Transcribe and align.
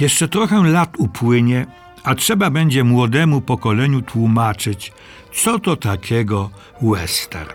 Jeszcze 0.00 0.28
trochę 0.28 0.62
lat 0.62 0.90
upłynie, 0.98 1.66
a 2.04 2.14
trzeba 2.14 2.50
będzie 2.50 2.84
młodemu 2.84 3.40
pokoleniu 3.40 4.02
tłumaczyć, 4.02 4.92
co 5.34 5.58
to 5.58 5.76
takiego 5.76 6.50
western. 6.82 7.50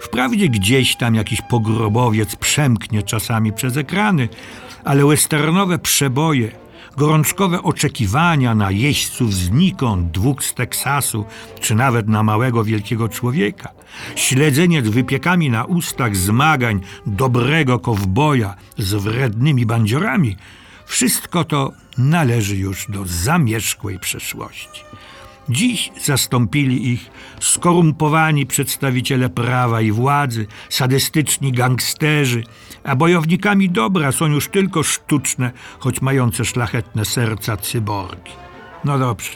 Wprawdzie 0.00 0.48
gdzieś 0.48 0.96
tam 0.96 1.14
jakiś 1.14 1.40
pogrobowiec 1.50 2.36
przemknie 2.36 3.02
czasami 3.02 3.52
przez 3.52 3.76
ekrany, 3.76 4.28
ale 4.84 5.06
westernowe 5.06 5.78
przeboje, 5.78 6.50
gorączkowe 6.96 7.62
oczekiwania 7.62 8.54
na 8.54 8.70
jeźdźców 8.70 9.34
znikąd, 9.34 10.10
dwóch 10.10 10.44
z 10.44 10.54
Teksasu, 10.54 11.24
czy 11.60 11.74
nawet 11.74 12.08
na 12.08 12.22
małego 12.22 12.64
wielkiego 12.64 13.08
człowieka, 13.08 13.68
śledzenie 14.16 14.82
z 14.82 14.88
wypiekami 14.88 15.50
na 15.50 15.64
ustach 15.64 16.16
zmagań 16.16 16.80
dobrego 17.06 17.78
kowboja 17.78 18.54
z 18.78 18.94
wrednymi 18.94 19.66
bandziorami– 19.66 20.36
wszystko 20.90 21.44
to 21.44 21.72
należy 21.98 22.56
już 22.56 22.86
do 22.88 23.04
zamierzchłej 23.04 23.98
przeszłości. 23.98 24.82
Dziś 25.48 25.92
zastąpili 26.04 26.90
ich 26.92 27.10
skorumpowani 27.40 28.46
przedstawiciele 28.46 29.28
prawa 29.28 29.80
i 29.80 29.92
władzy, 29.92 30.46
sadystyczni 30.68 31.52
gangsterzy, 31.52 32.44
a 32.84 32.96
bojownikami 32.96 33.70
dobra 33.70 34.12
są 34.12 34.26
już 34.26 34.48
tylko 34.48 34.82
sztuczne, 34.82 35.50
choć 35.78 36.02
mające 36.02 36.44
szlachetne 36.44 37.04
serca 37.04 37.56
cyborgi. 37.56 38.32
No 38.84 38.98
dobrze, 38.98 39.30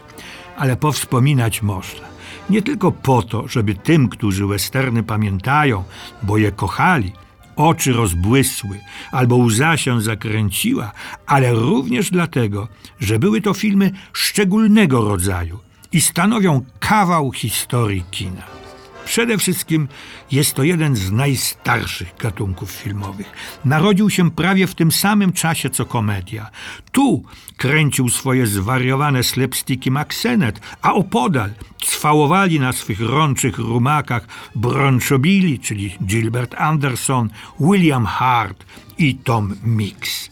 ale 0.56 0.76
powspominać 0.76 1.62
można. 1.62 2.06
Nie 2.50 2.62
tylko 2.62 2.92
po 2.92 3.22
to, 3.22 3.48
żeby 3.48 3.74
tym, 3.74 4.08
którzy 4.08 4.46
westerny 4.46 5.02
pamiętają, 5.02 5.84
bo 6.22 6.38
je 6.38 6.52
kochali, 6.52 7.12
oczy 7.56 7.92
rozbłysły 7.92 8.80
albo 9.12 9.36
łza 9.36 9.76
się 9.76 10.00
zakręciła, 10.00 10.92
ale 11.26 11.52
również 11.52 12.10
dlatego, 12.10 12.68
że 13.00 13.18
były 13.18 13.40
to 13.40 13.54
filmy 13.54 13.90
szczególnego 14.12 15.08
rodzaju 15.08 15.58
i 15.92 16.00
stanowią 16.00 16.64
kawał 16.80 17.32
historii 17.32 18.04
kina. 18.10 18.63
Przede 19.04 19.38
wszystkim 19.38 19.88
jest 20.32 20.54
to 20.54 20.62
jeden 20.62 20.96
z 20.96 21.12
najstarszych 21.12 22.14
gatunków 22.18 22.70
filmowych. 22.70 23.32
Narodził 23.64 24.10
się 24.10 24.30
prawie 24.30 24.66
w 24.66 24.74
tym 24.74 24.92
samym 24.92 25.32
czasie 25.32 25.70
co 25.70 25.86
komedia. 25.86 26.50
Tu 26.92 27.24
kręcił 27.56 28.08
swoje 28.08 28.46
zwariowane 28.46 29.22
slapsticki 29.22 29.90
Maxenet, 29.90 30.60
a 30.82 30.94
opodal 30.94 31.50
cwałowali 31.84 32.60
na 32.60 32.72
swych 32.72 33.00
rączych 33.00 33.58
rumakach 33.58 34.26
Bronchobili, 34.54 35.58
czyli 35.58 35.96
Gilbert 36.04 36.54
Anderson, 36.58 37.30
William 37.60 38.06
Hart 38.06 38.64
i 38.98 39.14
Tom 39.14 39.56
Mix. 39.64 40.30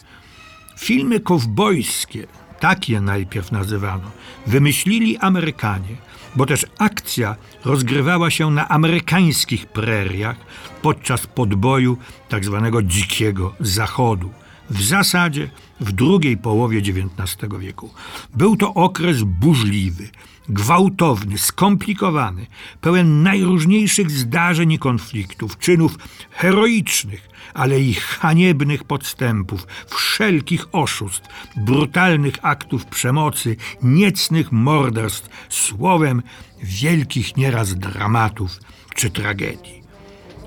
Filmy 0.79 1.21
kowbojskie, 1.21 2.27
tak 2.61 2.89
je 2.89 3.01
najpierw 3.01 3.53
nazywano, 3.53 4.11
wymyślili 4.47 5.19
Amerykanie– 5.19 5.97
bo 6.37 6.47
też 6.47 6.67
akcja 6.79 7.37
rozgrywała 7.65 8.31
się 8.31 8.51
na 8.51 8.69
amerykańskich 8.69 9.67
preriach 9.67 10.37
podczas 10.83 11.27
podboju 11.27 11.97
tzw. 12.31 12.71
Tak 12.73 12.87
dzikiego 12.87 13.55
zachodu. 13.61 14.31
W 14.73 14.83
zasadzie 14.83 15.51
w 15.81 15.93
drugiej 15.93 16.37
połowie 16.37 16.79
XIX 16.79 17.39
wieku. 17.59 17.91
Był 18.35 18.57
to 18.57 18.75
okres 18.75 19.23
burzliwy, 19.23 20.09
gwałtowny, 20.49 21.39
skomplikowany, 21.39 22.47
pełen 22.81 23.23
najróżniejszych 23.23 24.11
zdarzeń 24.11 24.73
i 24.73 24.79
konfliktów, 24.79 25.59
czynów 25.59 25.99
heroicznych, 26.31 27.29
ale 27.55 27.81
i 27.81 27.95
haniebnych 27.95 28.85
podstępów, 28.85 29.67
wszelkich 29.87 30.67
oszustw, 30.73 31.29
brutalnych 31.57 32.35
aktów 32.43 32.87
przemocy, 32.87 33.57
niecnych 33.83 34.53
morderstw, 34.53 35.29
słowem 35.49 36.23
wielkich 36.63 37.37
nieraz 37.37 37.75
dramatów 37.75 38.51
czy 38.95 39.11
tragedii. 39.11 39.83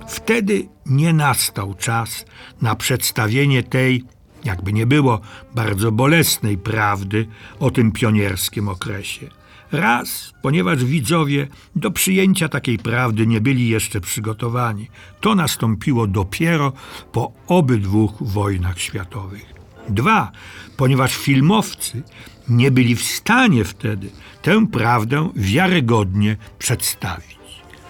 Wtedy 0.08 0.68
nie 0.86 1.14
nastał 1.14 1.74
czas 1.74 2.26
na 2.62 2.76
przedstawienie 2.76 3.64
tej, 3.64 4.04
jakby 4.46 4.74
nie 4.74 4.86
było, 4.86 5.22
bardzo 5.56 5.92
bolesnej 5.92 6.58
prawdy 6.58 7.28
o 7.60 7.72
tym 7.72 7.92
pionierskim 7.92 8.70
okresie. 8.70 9.30
Raz, 9.72 10.34
ponieważ 10.42 10.86
widzowie 10.86 11.48
do 11.76 11.92
przyjęcia 11.92 12.50
takiej 12.50 12.78
prawdy 12.78 13.28
nie 13.28 13.42
byli 13.42 13.70
jeszcze 13.70 14.02
przygotowani. 14.02 14.90
To 15.22 15.36
nastąpiło 15.36 16.08
dopiero 16.08 16.74
po 17.12 17.32
obydwu 17.48 18.14
wojnach 18.22 18.80
światowych. 18.80 19.54
Dwa, 19.90 20.32
ponieważ 20.78 21.16
filmowcy 21.16 22.04
nie 22.50 22.72
byli 22.72 22.96
w 22.96 23.04
stanie 23.04 23.64
wtedy 23.64 24.10
tę 24.42 24.68
prawdę 24.68 25.30
wiarygodnie 25.36 26.38
przedstawić. 26.60 27.36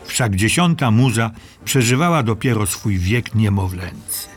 Wszak 0.05 0.35
dziesiąta 0.35 0.91
muza 0.91 1.31
przeżywała 1.65 2.23
dopiero 2.23 2.65
swój 2.65 2.97
wiek 2.97 3.35
niemowlęcy. 3.35 4.27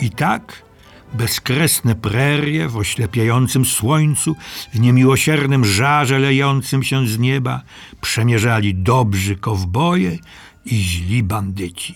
I 0.00 0.10
tak 0.10 0.65
bezkresne 1.14 1.94
prerie 1.94 2.68
w 2.68 2.76
oślepiającym 2.76 3.64
słońcu, 3.64 4.36
w 4.74 4.80
niemiłosiernym 4.80 5.64
żarze 5.64 6.18
lejącym 6.18 6.82
się 6.82 7.06
z 7.06 7.18
nieba, 7.18 7.62
przemierzali 8.00 8.74
dobrzy 8.74 9.36
kowboje 9.36 10.18
i 10.64 10.74
źli 10.74 11.22
bandyci. 11.22 11.94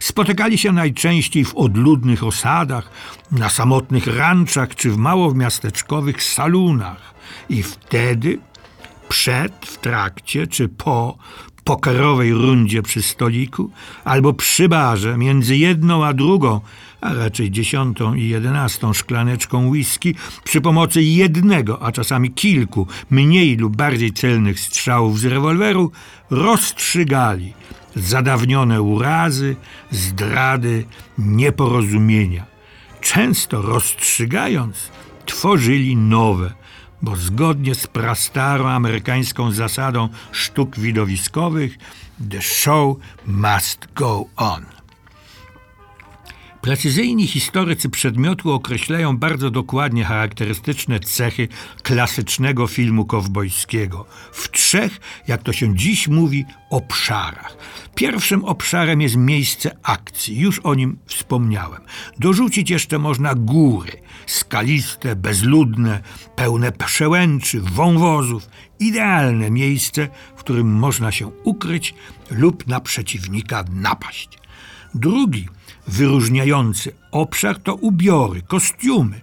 Spotykali 0.00 0.58
się 0.58 0.72
najczęściej 0.72 1.44
w 1.44 1.54
odludnych 1.54 2.24
osadach, 2.24 2.90
na 3.32 3.50
samotnych 3.50 4.06
ranczach 4.06 4.74
czy 4.74 4.90
w 4.90 4.96
małomiasteczkowych 4.96 6.22
salunach. 6.22 7.14
I 7.48 7.62
wtedy, 7.62 8.38
przed, 9.08 9.66
w 9.66 9.78
trakcie 9.78 10.46
czy 10.46 10.68
po 10.68 11.18
pokerowej 11.64 12.32
rundzie 12.32 12.82
przy 12.82 13.02
stoliku, 13.02 13.70
albo 14.04 14.32
przy 14.32 14.68
barze 14.68 15.18
między 15.18 15.56
jedną 15.56 16.04
a 16.04 16.12
drugą, 16.12 16.60
a 17.02 17.12
raczej 17.14 17.50
dziesiątą 17.50 18.14
i 18.14 18.28
jedenastą 18.28 18.92
szklaneczką 18.92 19.68
whisky, 19.68 20.14
przy 20.44 20.60
pomocy 20.60 21.02
jednego, 21.02 21.82
a 21.82 21.92
czasami 21.92 22.30
kilku 22.30 22.86
mniej 23.10 23.56
lub 23.56 23.76
bardziej 23.76 24.12
celnych 24.12 24.60
strzałów 24.60 25.20
z 25.20 25.24
rewolweru, 25.24 25.92
rozstrzygali 26.30 27.52
zadawnione 27.96 28.82
urazy, 28.82 29.56
zdrady, 29.90 30.84
nieporozumienia. 31.18 32.46
Często 33.00 33.62
rozstrzygając, 33.62 34.90
tworzyli 35.26 35.96
nowe, 35.96 36.52
bo 37.02 37.16
zgodnie 37.16 37.74
z 37.74 37.86
prastarą 37.86 38.68
amerykańską 38.68 39.52
zasadą 39.52 40.08
sztuk 40.32 40.78
widowiskowych, 40.78 41.78
the 42.30 42.42
show 42.42 42.96
must 43.26 43.88
go 43.94 44.24
on. 44.36 44.81
Precyzyjni 46.62 47.26
historycy 47.26 47.88
przedmiotu 47.88 48.52
określają 48.52 49.16
bardzo 49.16 49.50
dokładnie 49.50 50.04
charakterystyczne 50.04 51.00
cechy 51.00 51.48
klasycznego 51.82 52.66
filmu 52.66 53.04
kowbojskiego 53.04 54.06
w 54.32 54.50
trzech, 54.50 55.00
jak 55.28 55.42
to 55.42 55.52
się 55.52 55.76
dziś 55.76 56.08
mówi, 56.08 56.44
obszarach. 56.70 57.56
Pierwszym 57.94 58.44
obszarem 58.44 59.00
jest 59.00 59.16
miejsce 59.16 59.76
akcji, 59.82 60.38
już 60.38 60.58
o 60.58 60.74
nim 60.74 60.98
wspomniałem. 61.06 61.80
Dorzucić 62.18 62.70
jeszcze 62.70 62.98
można 62.98 63.34
góry, 63.34 63.92
skaliste, 64.26 65.16
bezludne, 65.16 66.02
pełne 66.36 66.72
przełęczy, 66.72 67.60
wąwozów, 67.60 68.48
idealne 68.80 69.50
miejsce, 69.50 70.08
w 70.36 70.40
którym 70.40 70.72
można 70.72 71.12
się 71.12 71.26
ukryć 71.26 71.94
lub 72.30 72.66
na 72.66 72.80
przeciwnika 72.80 73.64
napaść. 73.70 74.42
Drugi 74.94 75.48
wyróżniający 75.86 76.92
obszar 77.10 77.58
to 77.58 77.74
ubiory, 77.74 78.42
kostiumy. 78.42 79.20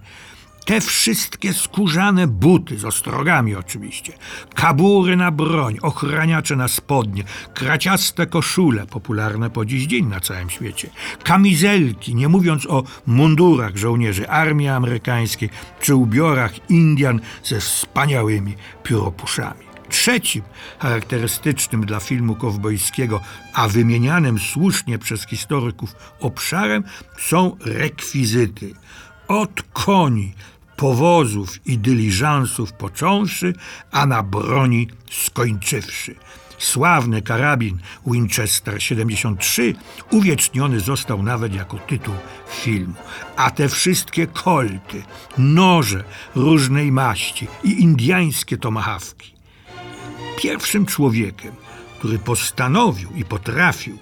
te 0.65 0.81
wszystkie 0.81 1.53
skórzane 1.53 2.27
buty 2.27 2.79
z 2.79 2.85
ostrogami 2.85 3.55
oczywiście, 3.55 4.13
kabury 4.55 5.15
na 5.15 5.31
broń, 5.31 5.77
ochraniacze 5.81 6.55
na 6.55 6.67
spodnie, 6.67 7.23
kraciaste 7.53 8.27
koszule, 8.27 8.85
popularne 8.85 9.49
po 9.49 9.65
dziś 9.65 9.85
dzień 9.85 10.05
na 10.05 10.19
całym 10.19 10.49
świecie, 10.49 10.89
kamizelki, 11.23 12.15
nie 12.15 12.27
mówiąc 12.27 12.65
o 12.65 12.83
mundurach 13.07 13.77
żołnierzy 13.77 14.29
armii 14.29 14.67
amerykańskiej 14.67 15.49
czy 15.81 15.95
ubiorach 15.95 16.69
Indian 16.69 17.19
ze 17.43 17.59
wspaniałymi 17.59 18.55
pióropuszami. 18.83 19.68
Trzecim 19.89 20.41
charakterystycznym 20.79 21.85
dla 21.85 21.99
filmu 21.99 22.35
kowbojskiego, 22.35 23.21
a 23.53 23.67
wymienianym 23.67 24.39
słusznie 24.39 24.99
przez 24.99 25.27
historyków 25.27 25.95
obszarem 26.19 26.83
są 27.17 27.57
rekwizyty. 27.65 28.73
Od 29.27 29.63
koni, 29.73 30.33
powozów 30.75 31.67
i 31.67 31.77
dyliżansów 31.77 32.73
począwszy, 32.73 33.53
a 33.91 34.05
na 34.05 34.23
broni 34.23 34.87
skończywszy. 35.11 36.15
Sławny 36.57 37.21
karabin 37.21 37.77
Winchester 38.07 38.83
73 38.83 39.75
uwieczniony 40.11 40.79
został 40.79 41.23
nawet 41.23 41.53
jako 41.53 41.77
tytuł 41.77 42.15
filmu. 42.49 42.93
A 43.35 43.51
te 43.51 43.69
wszystkie 43.69 44.27
kolty, 44.27 45.03
noże 45.37 46.03
różnej 46.35 46.91
maści 46.91 47.47
i 47.63 47.81
indyjskie 47.81 48.57
tomahawki 48.57 49.38
pierwszym 50.39 50.85
człowiekiem, 50.85 51.51
który 51.99 52.19
postanowił 52.19 53.09
i 53.15 53.25
potrafił 53.25 53.97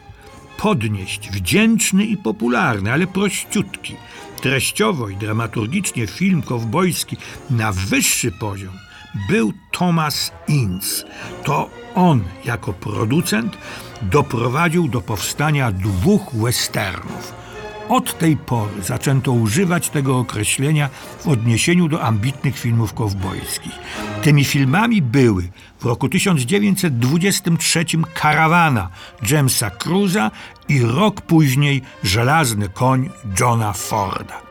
podnieść 0.57 1.30
wdzięczny 1.30 2.06
i 2.06 2.18
popularny, 2.18 2.94
ale 2.94 3.07
prościutki, 3.07 3.95
treściowo 4.42 5.10
i 5.10 5.16
dramaturgicznie 5.16 6.07
film 6.07 6.42
kowbojski 6.42 7.18
na 7.50 7.72
wyższy 7.72 8.31
poziom, 8.31 8.74
był 9.30 9.54
Thomas 9.72 10.31
Ince. 10.48 11.06
To 11.44 11.69
on 11.95 12.24
jako 12.45 12.74
producent 12.74 13.57
doprowadził 14.01 14.88
do 14.88 15.01
powstania 15.01 15.72
dwóch 15.72 16.36
westernów. 16.36 17.46
Od 17.89 18.18
tej 18.18 18.38
pory 18.38 18.84
zaczęto 18.84 19.31
używać 19.31 19.89
tego 19.89 20.18
określenia 20.18 20.89
w 21.19 21.28
odniesieniu 21.28 21.88
do 21.88 22.01
ambitnych 22.01 22.60
filmów 22.60 22.94
kowbojskich. 22.94 23.74
Tymi 24.24 24.45
filmami 24.45 25.01
były 25.01 25.50
w 25.80 25.86
roku 25.86 26.10
1923 26.10 27.86
Karawana 28.13 28.89
Jamesa 29.31 29.69
Cruza 29.69 30.31
i 30.69 30.81
rok 30.81 31.22
później 31.22 31.81
Żelazny 32.04 32.69
koń 32.69 33.10
Johna 33.39 33.74
Forda. 33.74 34.42